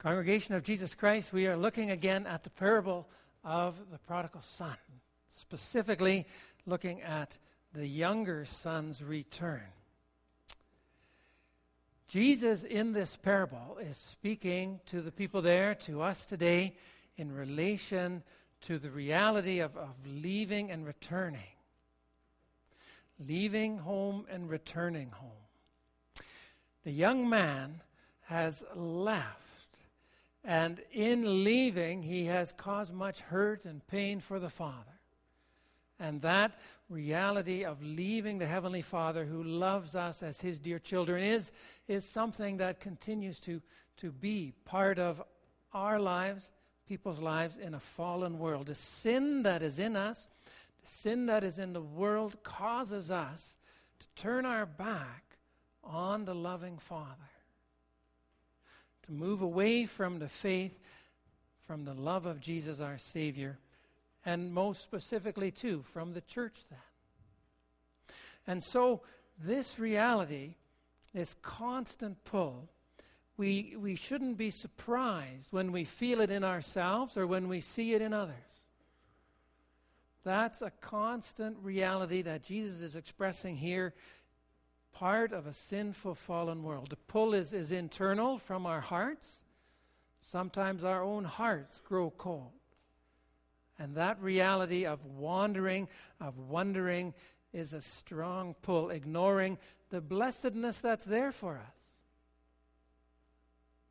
[0.00, 3.06] Congregation of Jesus Christ, we are looking again at the parable
[3.44, 4.74] of the prodigal son,
[5.28, 6.26] specifically
[6.64, 7.36] looking at
[7.74, 9.60] the younger son's return.
[12.08, 16.76] Jesus, in this parable, is speaking to the people there, to us today,
[17.18, 18.22] in relation
[18.62, 21.52] to the reality of, of leaving and returning.
[23.28, 26.24] Leaving home and returning home.
[26.84, 27.82] The young man
[28.22, 29.49] has left
[30.44, 35.00] and in leaving, he has caused much hurt and pain for the Father.
[35.98, 36.58] And that
[36.88, 41.52] reality of leaving the Heavenly Father who loves us as his dear children is,
[41.88, 43.60] is something that continues to,
[43.98, 45.22] to be part of
[45.74, 46.52] our lives,
[46.88, 48.66] people's lives in a fallen world.
[48.66, 50.26] The sin that is in us,
[50.80, 53.58] the sin that is in the world, causes us
[53.98, 55.36] to turn our back
[55.84, 57.28] on the loving Father
[59.10, 60.78] to move away from the faith,
[61.66, 63.58] from the love of Jesus our Savior,
[64.24, 66.78] and most specifically, too, from the church then.
[68.46, 69.02] And so,
[69.42, 70.54] this reality,
[71.12, 72.68] this constant pull,
[73.36, 77.94] we, we shouldn't be surprised when we feel it in ourselves or when we see
[77.94, 78.34] it in others.
[80.22, 83.94] That's a constant reality that Jesus is expressing here
[84.92, 86.90] part of a sinful, fallen world.
[86.90, 89.44] The pull is, is internal from our hearts.
[90.20, 92.52] Sometimes our own hearts grow cold.
[93.78, 95.88] And that reality of wandering,
[96.20, 97.14] of wondering,
[97.52, 101.80] is a strong pull, ignoring the blessedness that's there for us.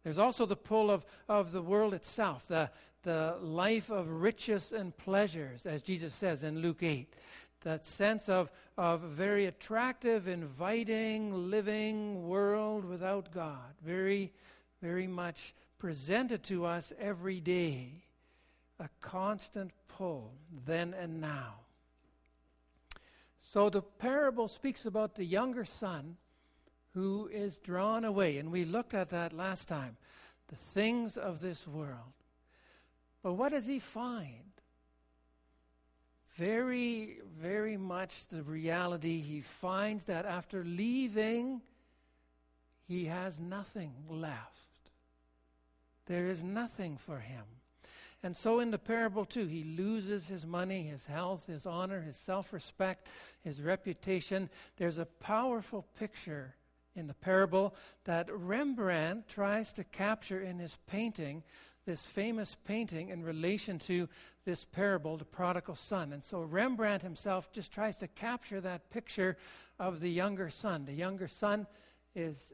[0.03, 2.69] There's also the pull of, of the world itself, the,
[3.03, 7.13] the life of riches and pleasures, as Jesus says in Luke 8
[7.61, 13.73] that sense of, of very attractive, inviting, living world without God.
[13.83, 14.31] Very,
[14.81, 18.03] very much presented to us every day.
[18.79, 20.33] A constant pull,
[20.65, 21.55] then and now.
[23.41, 26.17] So the parable speaks about the younger son
[26.93, 28.37] who is drawn away.
[28.37, 29.97] And we looked at that last time
[30.47, 32.13] the things of this world.
[33.21, 34.48] But what does he find?
[36.39, 39.19] Very, very much the reality.
[39.19, 41.61] He finds that after leaving,
[42.87, 44.55] he has nothing left.
[46.05, 47.43] There is nothing for him.
[48.23, 52.15] And so in the parable, too, he loses his money, his health, his honor, his
[52.15, 53.07] self respect,
[53.41, 54.49] his reputation.
[54.77, 56.55] There's a powerful picture
[56.95, 61.43] in the parable that Rembrandt tries to capture in his painting
[61.85, 64.07] this famous painting in relation to
[64.45, 66.13] this parable, the prodigal son.
[66.13, 69.37] And so Rembrandt himself just tries to capture that picture
[69.79, 70.85] of the younger son.
[70.85, 71.67] The younger son
[72.15, 72.53] is.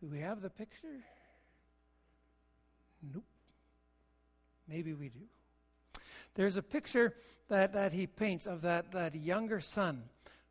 [0.00, 1.04] Do we have the picture?
[3.12, 3.24] Nope.
[4.68, 5.20] Maybe we do.
[6.34, 7.14] There's a picture
[7.48, 10.04] that, that he paints of that, that younger son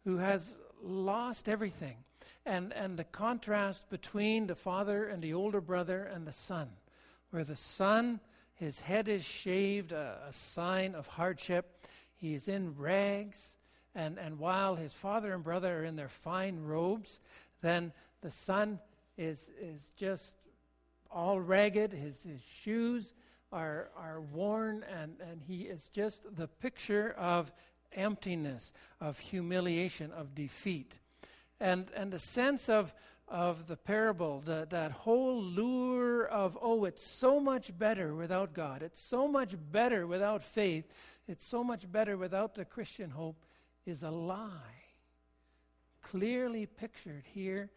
[0.06, 1.98] who has lost everything
[2.46, 6.70] and, and the contrast between the father and the older brother and the son,
[7.30, 8.20] where the son,
[8.56, 11.86] his head is shaved, a, a sign of hardship.
[12.16, 13.58] He is in rags,
[13.96, 17.20] and, and while his father and brother are in their fine robes,
[17.62, 18.80] then the son
[19.18, 20.36] is, is just
[21.10, 21.94] all ragged.
[21.94, 23.14] His, his shoes
[23.52, 27.54] are, are worn, and, and he is just the picture of
[27.94, 30.94] emptiness, of humiliation, of defeat
[31.60, 32.94] and, and the sense of,
[33.28, 38.84] of the parable, the, that whole lure of, oh, it's so much better without God,
[38.84, 40.86] it's so much better without faith,
[41.28, 43.38] it's so much better without the Christian hope,
[43.86, 44.50] is a lie.
[46.02, 47.70] Clearly pictured here,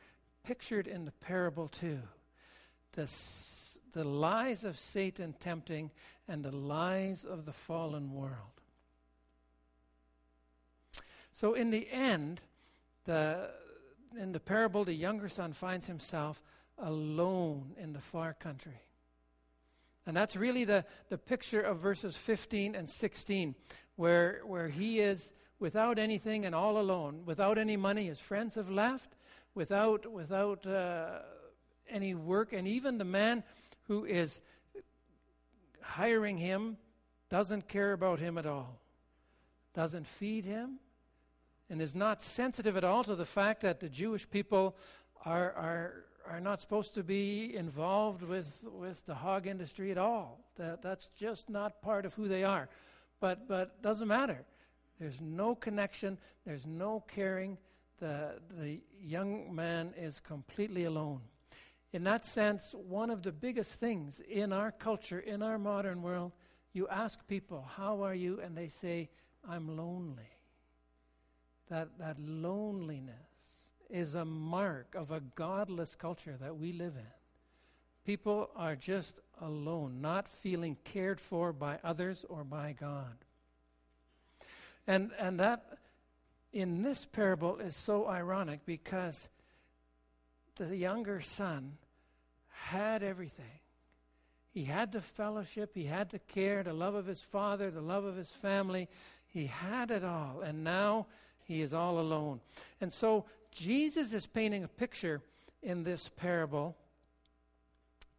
[0.42, 2.00] pictured in the parable too.
[2.92, 3.09] The,
[3.92, 5.91] the lies of Satan tempting
[6.28, 8.60] and the lies of the fallen world.
[11.32, 12.41] So, in the end,
[13.04, 13.50] the,
[14.18, 16.42] in the parable, the younger son finds himself
[16.78, 18.82] alone in the far country.
[20.06, 23.54] And that's really the, the picture of verses 15 and 16,
[23.97, 28.06] where, where he is without anything and all alone, without any money.
[28.06, 29.16] His friends have left,
[29.54, 31.20] without, without uh,
[31.88, 32.52] any work.
[32.52, 33.42] And even the man
[33.88, 34.41] who is
[35.80, 36.76] hiring him
[37.28, 38.78] doesn't care about him at all,
[39.74, 40.78] doesn't feed him,
[41.68, 44.77] and is not sensitive at all to the fact that the Jewish people
[45.24, 50.41] are, are, are not supposed to be involved with, with the hog industry at all.
[50.57, 52.68] That, that's just not part of who they are.
[53.21, 54.45] But, but doesn't matter.
[55.01, 57.59] There's no connection, there's no caring,
[57.98, 61.21] the, the young man is completely alone.
[61.92, 66.33] In that sense, one of the biggest things in our culture, in our modern world,
[66.72, 68.41] you ask people, How are you?
[68.41, 69.09] and they say,
[69.48, 70.35] I'm lonely.
[71.68, 73.15] That, that loneliness
[73.91, 77.07] is a mark of a godless culture that we live in.
[78.04, 83.16] People are just alone, not feeling cared for by others or by God.
[84.86, 85.78] And, and that
[86.53, 89.28] in this parable is so ironic because
[90.54, 91.78] the younger son
[92.48, 93.60] had everything.
[94.53, 98.04] He had the fellowship, he had the care, the love of his father, the love
[98.04, 98.89] of his family.
[99.27, 101.09] He had it all, and now
[101.47, 102.41] he is all alone.
[102.81, 105.22] And so Jesus is painting a picture
[105.63, 106.77] in this parable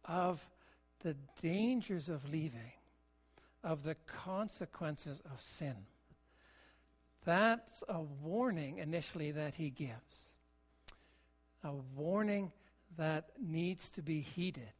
[0.04, 0.44] of
[1.00, 2.72] the dangers of leaving,
[3.62, 5.76] of the consequences of sin.
[7.24, 10.36] That's a warning initially that he gives,
[11.62, 12.50] a warning
[12.96, 14.72] that needs to be heeded.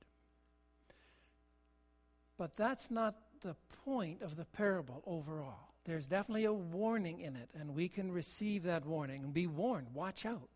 [2.38, 5.74] But that's not the point of the parable overall.
[5.88, 9.86] There's definitely a warning in it, and we can receive that warning and be warned
[9.94, 10.50] watch out,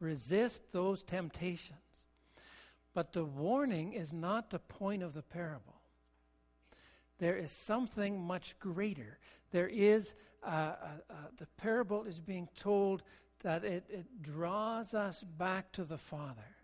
[0.00, 1.78] resist those temptations.
[2.94, 5.76] But the warning is not the point of the parable.
[7.18, 9.20] There is something much greater.
[9.52, 10.74] There is uh, uh,
[11.08, 13.04] uh, the parable is being told
[13.44, 16.56] that it, it draws us back to the Father,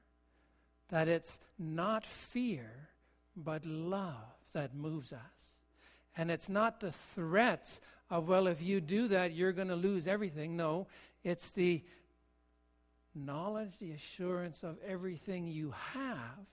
[0.89, 2.89] that it's not fear,
[3.37, 5.60] but love that moves us.
[6.17, 7.81] And it's not the threats
[8.11, 10.57] of, well, if you do that, you're going to lose everything.
[10.57, 10.87] No,
[11.23, 11.83] it's the
[13.15, 16.47] knowledge, the assurance of everything you have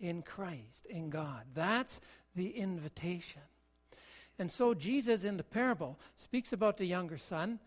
[0.00, 1.42] in Christ, in God.
[1.54, 2.00] That's
[2.34, 3.42] the invitation.
[4.38, 7.60] And so Jesus in the parable speaks about the younger son,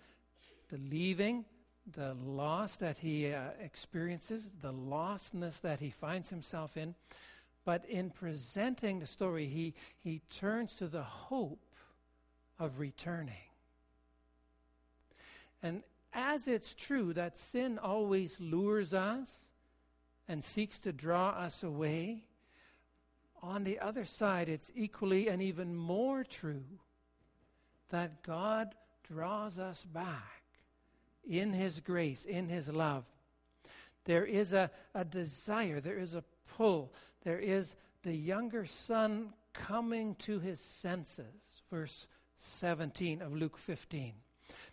[0.69, 1.45] the leaving,
[1.93, 6.93] the loss that he uh, experiences, the lostness that he finds himself in.
[7.67, 11.65] But in presenting the story, he, he turns to the hope
[12.57, 13.35] of returning.
[15.61, 15.83] And
[16.13, 19.49] as it's true that sin always lures us
[20.29, 22.23] and seeks to draw us away,
[23.43, 26.63] on the other side, it's equally and even more true
[27.89, 30.41] that God draws us back
[31.29, 33.03] in His grace, in His love.
[34.05, 36.23] There is a, a desire, there is a
[36.55, 36.93] pull,
[37.27, 41.61] there is the younger son coming to his senses.
[41.69, 42.07] Verse
[42.37, 44.13] 17 of Luke 15.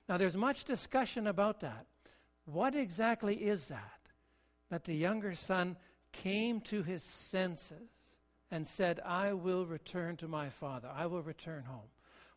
[0.08, 1.86] Now, there's much discussion about that.
[2.44, 3.98] What exactly is that?
[4.70, 5.76] That the younger son
[6.12, 7.90] came to his senses
[8.52, 10.88] and said, I will return to my father.
[10.94, 11.90] I will return home.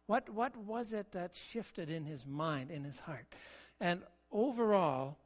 [0.07, 3.27] What, what was it that shifted in his mind, in his heart?
[3.79, 5.19] And overall,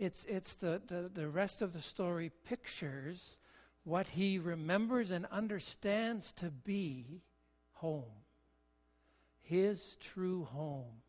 [0.00, 3.38] it's, it's the, the, the rest of the story pictures
[3.84, 7.22] what he remembers and understands to be
[7.74, 8.04] home.
[9.42, 11.02] His true home.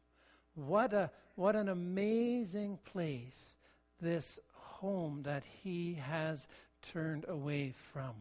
[0.56, 3.56] What, a, what an amazing place
[4.02, 6.48] this home that he has
[6.82, 8.12] turned away from.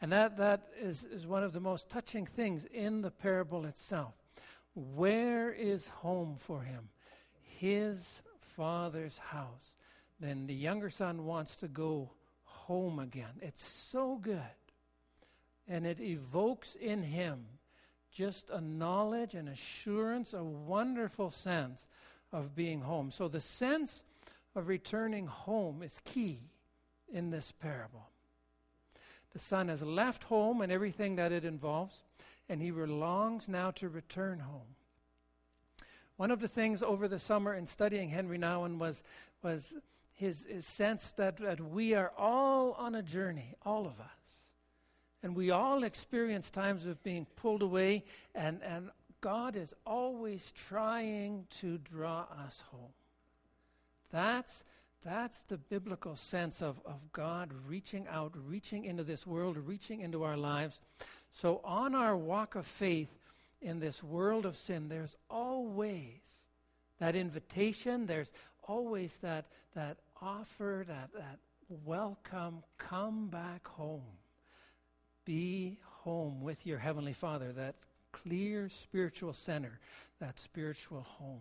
[0.00, 4.14] And that, that is, is one of the most touching things in the parable itself.
[4.74, 6.88] Where is home for him?
[7.58, 9.74] His father's house.
[10.20, 12.10] Then the younger son wants to go
[12.66, 13.40] home again.
[13.40, 14.40] It's so good.
[15.68, 17.46] And it evokes in him
[18.12, 21.88] just a knowledge an assurance, a wonderful sense
[22.32, 23.10] of being home.
[23.10, 24.04] So the sense
[24.54, 26.40] of returning home is key
[27.12, 28.08] in this parable.
[29.32, 32.04] The son has left home and everything that it involves,
[32.48, 34.76] and he longs now to return home.
[36.16, 39.02] One of the things over the summer in studying Henry Nouwen was,
[39.42, 39.74] was
[40.14, 44.08] his, his sense that, that we are all on a journey, all of us.
[45.22, 48.04] And we all experience times of being pulled away,
[48.34, 48.90] and, and
[49.20, 52.92] God is always trying to draw us home.
[54.10, 54.64] That's,
[55.04, 60.24] that's the biblical sense of, of God reaching out, reaching into this world, reaching into
[60.24, 60.80] our lives.
[61.30, 63.16] So, on our walk of faith
[63.60, 66.42] in this world of sin, there's always
[66.98, 71.38] that invitation, there's always that, that offer, that, that
[71.84, 74.02] welcome, come back home.
[75.24, 77.74] Be home with your Heavenly Father, that
[78.12, 79.78] clear spiritual center,
[80.20, 81.40] that spiritual home.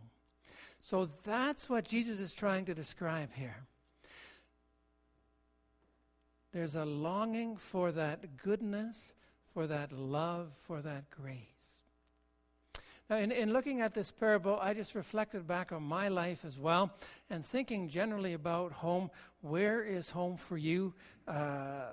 [0.80, 3.58] So that's what Jesus is trying to describe here.
[6.52, 9.14] There's a longing for that goodness,
[9.54, 11.38] for that love, for that grace.
[13.12, 16.94] In, in looking at this parable, I just reflected back on my life as well
[17.30, 19.12] and thinking generally about home.
[19.42, 20.94] Where is home for you?
[21.28, 21.88] Uh,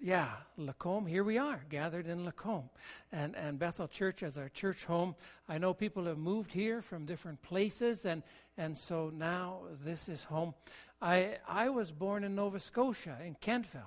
[0.00, 2.70] yeah, Lacombe, here we are, gathered in Lacombe.
[3.12, 5.14] And, and Bethel Church as our church home.
[5.50, 8.22] I know people have moved here from different places, and,
[8.56, 10.54] and so now this is home.
[11.02, 13.82] I, I was born in Nova Scotia, in Kentville,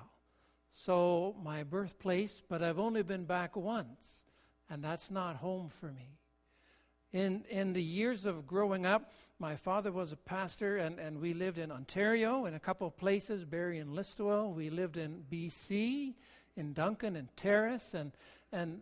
[0.72, 4.27] so my birthplace, but I've only been back once,
[4.70, 6.18] and that's not home for me.
[7.14, 11.34] In, in the years of growing up, my father was a pastor, and, and we
[11.34, 14.54] lived in Ontario in a couple of places, Barrie and Listowel.
[14.54, 16.16] We lived in BC,
[16.58, 18.12] in Duncan and Terrace, and,
[18.52, 18.82] and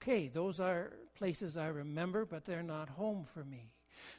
[0.00, 3.72] okay, those are places I remember, but they're not home for me.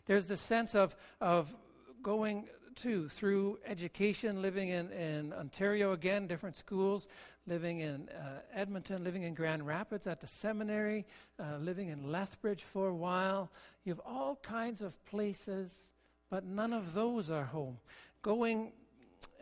[0.05, 1.55] There's the sense of, of
[2.03, 7.07] going to through education, living in, in Ontario again, different schools,
[7.47, 11.05] living in uh, Edmonton, living in Grand Rapids at the seminary,
[11.39, 13.51] uh, living in Lethbridge for a while,
[13.83, 15.91] you have all kinds of places,
[16.29, 17.77] but none of those are home.
[18.21, 18.71] Going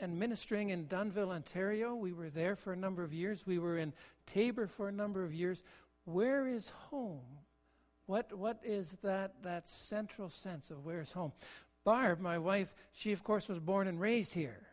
[0.02, 3.46] and ministering in Dunnville, Ontario, we were there for a number of years.
[3.46, 3.94] We were in
[4.28, 5.64] Taber for a number of years.
[6.06, 7.40] Where is home?
[8.06, 11.32] What, what is that, that central sense of where's home?
[11.90, 14.68] Barb, my wife, she of course was born and raised here.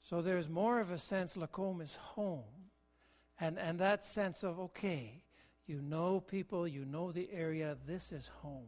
[0.00, 2.72] So there's more of a sense Lacombe is home.
[3.38, 5.22] And, and that sense of, okay,
[5.68, 8.66] you know people, you know the area, this is home.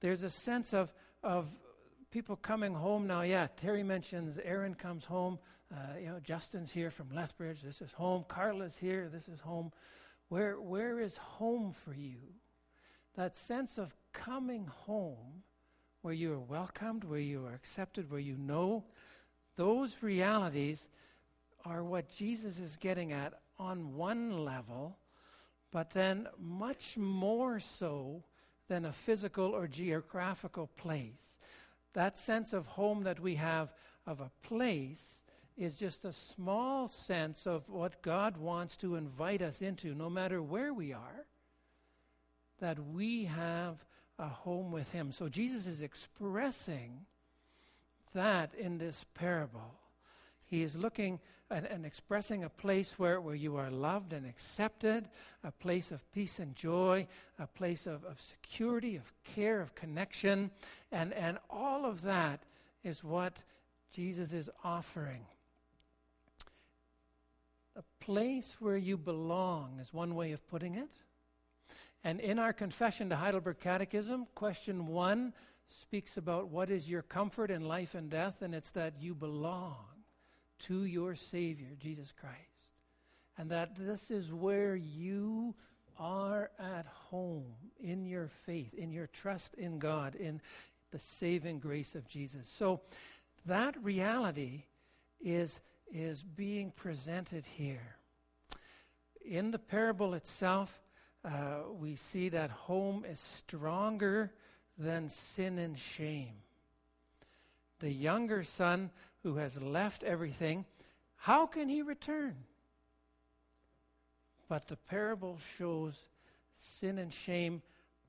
[0.00, 0.92] There's a sense of,
[1.22, 1.46] of
[2.10, 3.22] people coming home now.
[3.22, 5.38] Yeah, Terry mentions Aaron comes home.
[5.72, 7.62] Uh, you know, Justin's here from Lethbridge.
[7.62, 8.24] This is home.
[8.26, 9.08] Carla's here.
[9.08, 9.70] This is home.
[10.30, 12.18] Where, where is home for you?
[13.14, 15.44] That sense of coming home
[16.04, 18.84] where you are welcomed, where you are accepted, where you know,
[19.56, 20.88] those realities
[21.64, 24.98] are what Jesus is getting at on one level
[25.74, 28.22] but then much more so
[28.68, 31.40] than a physical or geographical place.
[31.94, 33.74] That sense of home that we have
[34.06, 35.24] of a place
[35.56, 40.40] is just a small sense of what God wants to invite us into, no matter
[40.40, 41.26] where we are,
[42.60, 43.84] that we have
[44.18, 45.10] a home with Him.
[45.12, 47.06] So Jesus is expressing
[48.14, 49.74] that in this parable.
[50.44, 55.08] He is looking and, and, expressing a place where, where you are loved and accepted,
[55.42, 57.06] a place of peace and joy,
[57.38, 60.50] a place of, of security, of care, of connection.
[60.90, 62.44] And, and all of that
[62.82, 63.42] is what
[63.92, 65.26] Jesus is offering.
[67.76, 70.90] A place where you belong is one way of putting it.
[72.04, 75.32] And in our confession to Heidelberg Catechism, question one
[75.68, 79.86] speaks about what is your comfort in life and death, and it's that you belong
[80.60, 82.68] to your Savior, Jesus Christ.
[83.38, 85.54] And that this is where you
[85.98, 90.42] are at home in your faith, in your trust in God, in
[90.90, 92.48] the saving grace of Jesus.
[92.48, 92.82] So
[93.46, 94.64] that reality
[95.20, 97.96] is, is being presented here.
[99.24, 100.83] In the parable itself,
[101.24, 104.32] uh, we see that home is stronger
[104.78, 106.34] than sin and shame.
[107.80, 108.90] The younger son
[109.22, 110.64] who has left everything,
[111.16, 112.36] how can he return?
[114.48, 116.08] But the parable shows
[116.54, 117.62] sin and shame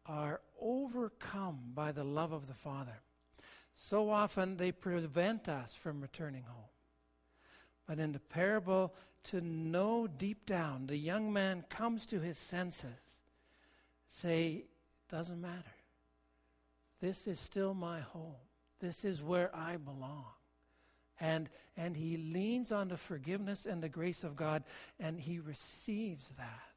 [0.06, 3.02] are overcome by the love of the Father.
[3.74, 6.70] So often they prevent us from returning home.
[7.88, 8.94] But in the parable,
[9.26, 12.90] to know deep down, the young man comes to his senses,
[14.16, 14.66] say,
[15.10, 15.76] doesn't matter.
[17.02, 18.36] This is still my home.
[18.80, 20.26] This is where I belong
[21.20, 24.64] and and he leans on the forgiveness and the grace of God
[25.00, 26.74] and he receives that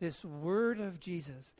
[0.00, 1.52] this word of Jesus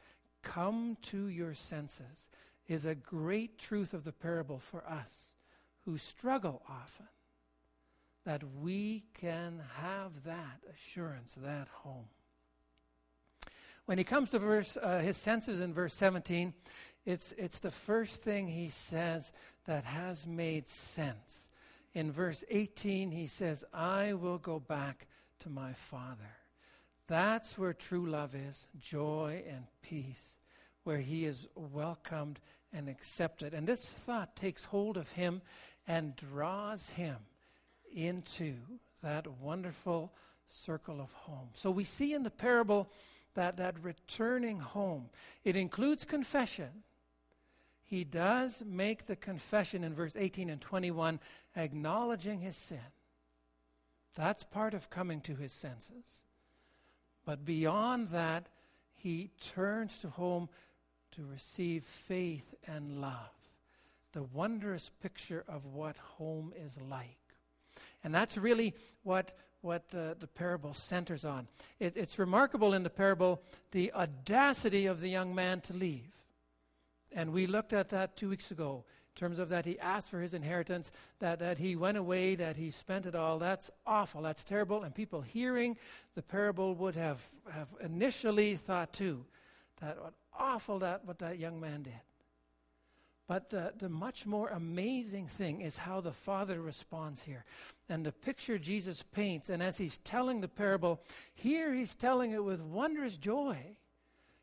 [0.43, 2.31] come to your senses
[2.67, 5.35] is a great truth of the parable for us
[5.85, 7.09] who struggle often
[8.25, 12.09] that we can have that assurance that home
[13.89, 16.53] when he comes to verse uh, his senses in verse 17
[17.07, 19.33] it's it's the first thing he says
[19.65, 21.49] that has made sense
[21.95, 25.09] in verse 18, he says, I will go back
[25.41, 26.37] to my Father.
[27.07, 30.39] That's where true love is joy and peace,
[30.85, 32.41] where he is welcomed
[32.73, 33.55] and accepted.
[33.55, 35.41] And this thought takes hold of him
[35.87, 37.17] and draws him
[37.93, 38.55] into
[39.03, 40.13] that wonderful
[40.49, 41.49] circle of home.
[41.53, 42.89] So we see in the parable
[43.35, 45.11] that, that returning home,
[45.45, 46.83] it includes confession
[47.89, 51.21] he does make the confession in verse 18 and 21,
[51.57, 52.93] acknowledging his sin.
[54.15, 56.05] That's part of coming to his senses.
[57.25, 58.51] But beyond that,
[58.95, 60.51] he turns to home
[61.13, 63.33] to receive faith and love.
[64.13, 67.17] The wondrous picture of what home is like.
[68.05, 71.49] And that's really what, what uh, the parable centers on.
[71.81, 76.11] It, it's remarkable in the parable the audacity of the young man to leave.
[77.13, 78.85] And we looked at that two weeks ago
[79.17, 82.57] in terms of that he asked for his inheritance, that, that he went away, that
[82.57, 83.39] he spent it all.
[83.39, 84.23] That's awful.
[84.23, 84.85] That's terrible.
[84.85, 85.77] And people hearing
[86.15, 89.25] the parable would have, have initially thought too
[89.81, 91.93] that what awful that what that young man did.
[93.29, 97.45] But the, the much more amazing thing is how the Father responds here.
[97.91, 101.03] And the picture Jesus paints, and as he's telling the parable,
[101.35, 103.59] here he's telling it with wondrous joy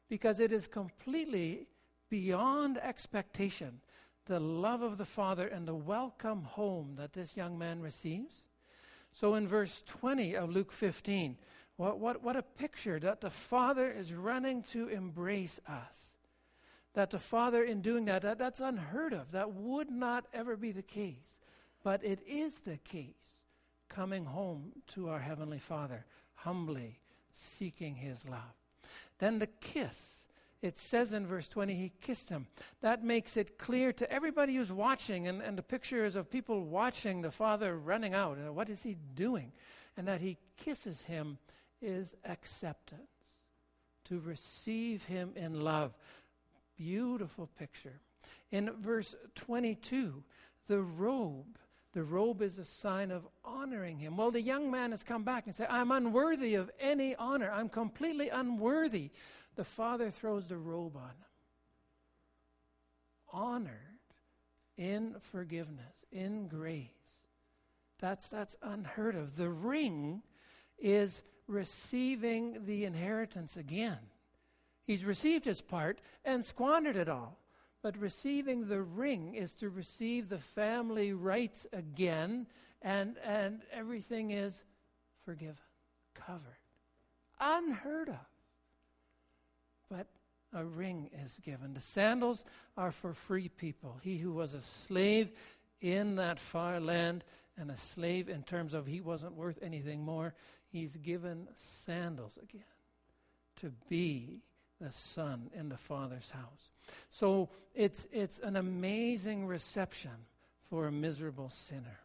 [0.07, 1.67] because it is completely
[2.09, 3.81] beyond expectation
[4.27, 8.43] the love of the Father and the welcome home that this young man receives.
[9.11, 11.37] So in verse 20 of Luke 15,
[11.77, 16.14] what, what, what a picture that the Father is running to embrace us
[16.95, 19.31] that the Father, in doing that, that, that's unheard of.
[19.31, 21.39] That would not ever be the case.
[21.83, 23.45] But it is the case,
[23.89, 26.99] coming home to our Heavenly Father, humbly
[27.31, 28.55] seeking His love.
[29.19, 30.25] Then the kiss.
[30.61, 32.47] It says in verse 20, he kissed him.
[32.81, 37.21] That makes it clear to everybody who's watching, and, and the pictures of people watching
[37.21, 38.39] the Father running out.
[38.39, 39.51] Uh, what is he doing?
[39.95, 41.37] And that he kisses him
[41.81, 43.01] is acceptance,
[44.05, 45.93] to receive him in love.
[46.77, 48.01] Beautiful picture.
[48.51, 50.23] In verse 22,
[50.67, 51.57] the robe.
[51.93, 54.17] The robe is a sign of honoring him.
[54.17, 57.49] Well, the young man has come back and said, I'm unworthy of any honor.
[57.49, 59.11] I'm completely unworthy.
[59.55, 61.15] The father throws the robe on him.
[63.31, 63.95] Honored
[64.77, 66.89] in forgiveness, in grace.
[67.99, 69.37] That's, that's unheard of.
[69.37, 70.21] The ring
[70.77, 73.99] is receiving the inheritance again.
[74.85, 77.39] He's received his part and squandered it all.
[77.81, 82.47] But receiving the ring is to receive the family rights again,
[82.81, 84.63] and, and everything is
[85.23, 85.57] forgiven,
[86.15, 86.57] covered.
[87.39, 88.15] Unheard of.
[89.89, 90.07] But
[90.53, 91.73] a ring is given.
[91.73, 92.43] The sandals
[92.75, 93.99] are for free people.
[94.01, 95.29] He who was a slave
[95.81, 97.23] in that far land
[97.57, 100.33] and a slave in terms of he wasn't worth anything more,
[100.71, 102.63] he's given sandals again
[103.57, 104.41] to be
[104.81, 106.71] the Son in the Father's house.
[107.09, 110.11] So it's, it's an amazing reception
[110.69, 111.99] for a miserable sinner.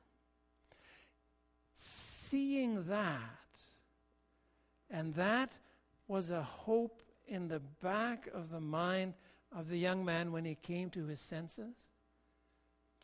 [1.75, 3.19] Seeing that,
[4.91, 5.53] and that
[6.07, 9.15] was a hope in the back of the mind
[9.57, 11.75] of the young man when he came to his senses.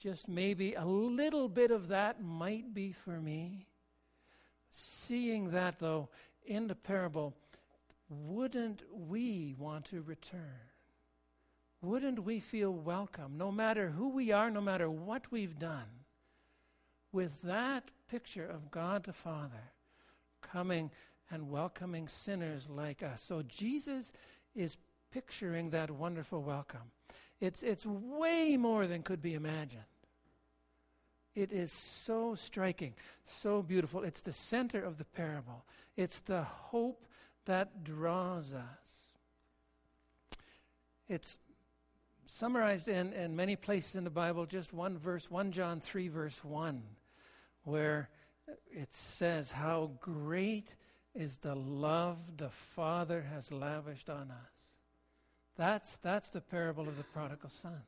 [0.01, 3.67] Just maybe a little bit of that might be for me.
[4.71, 6.09] Seeing that, though,
[6.45, 7.35] in the parable,
[8.09, 10.71] wouldn't we want to return?
[11.83, 16.05] Wouldn't we feel welcome, no matter who we are, no matter what we've done,
[17.13, 19.73] with that picture of God the Father
[20.43, 20.91] coming
[21.31, 23.23] and welcoming sinners like us?
[23.23, 24.13] So Jesus
[24.55, 24.79] is
[25.13, 26.93] picturing that wonderful welcome.
[27.41, 29.83] It's, it's way more than could be imagined.
[31.35, 34.03] It is so striking, so beautiful.
[34.03, 35.67] It's the center of the parable.
[35.95, 37.05] It's the hope
[37.47, 39.17] that draws us.
[41.09, 41.39] It's
[42.27, 46.45] summarized in, in many places in the Bible, just one verse, 1 John 3, verse
[46.45, 46.83] 1,
[47.65, 48.09] where
[48.71, 50.75] it says, How great
[51.15, 54.57] is the love the Father has lavished on us.
[55.57, 57.83] That's, that's the parable of the prodigal son.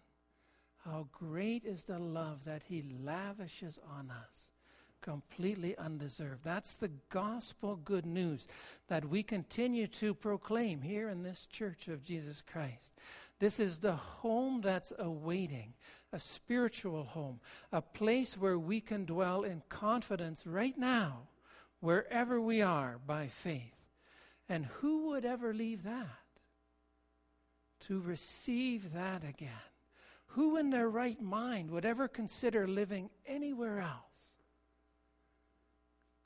[0.84, 4.52] How great is the love that he lavishes on us
[5.00, 6.44] completely undeserved.
[6.44, 8.46] That's the gospel good news
[8.88, 12.94] that we continue to proclaim here in this church of Jesus Christ.
[13.38, 15.74] This is the home that's awaiting,
[16.12, 17.40] a spiritual home,
[17.72, 21.28] a place where we can dwell in confidence right now,
[21.80, 23.74] wherever we are by faith.
[24.48, 26.06] And who would ever leave that?
[27.86, 29.50] To receive that again.
[30.32, 34.07] Who in their right mind would ever consider living anywhere else?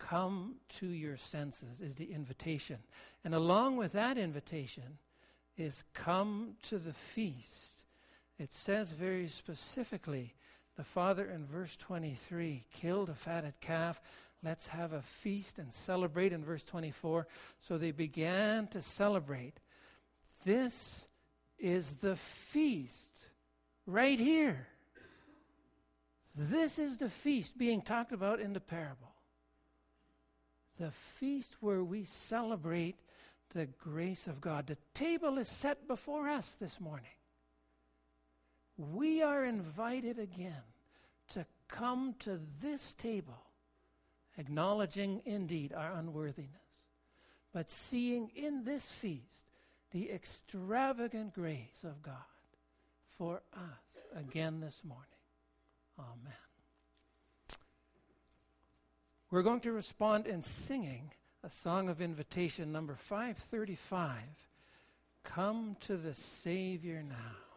[0.08, 2.78] Come to your senses is the invitation.
[3.24, 4.98] And along with that invitation
[5.56, 7.82] is come to the feast.
[8.38, 10.34] It says very specifically,
[10.76, 14.00] the father in verse 23 killed a fatted calf.
[14.42, 17.28] Let's have a feast and celebrate in verse 24.
[17.60, 19.60] So they began to celebrate.
[20.44, 21.06] This
[21.58, 23.12] is the feast
[23.86, 24.66] right here.
[26.34, 29.11] This is the feast being talked about in the parable
[30.82, 32.96] the feast where we celebrate
[33.54, 34.66] the grace of God.
[34.66, 37.06] The table is set before us this morning.
[38.76, 40.64] we are invited again
[41.28, 43.44] to come to this table,
[44.36, 46.50] acknowledging indeed our unworthiness,
[47.52, 49.46] but seeing in this feast
[49.92, 52.16] the extravagant grace of God
[53.16, 55.06] for us again this morning.
[55.96, 56.41] Amen.
[59.32, 61.10] We're going to respond in singing
[61.42, 64.18] a song of invitation, number 535
[65.24, 67.51] Come to the Savior now.